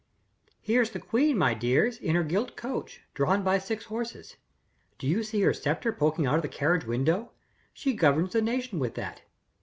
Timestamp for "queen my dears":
0.99-1.99